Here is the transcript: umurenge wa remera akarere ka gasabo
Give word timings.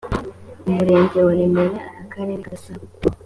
umurenge 0.69 1.17
wa 1.25 1.33
remera 1.39 1.79
akarere 2.03 2.39
ka 2.43 2.49
gasabo 2.51 2.83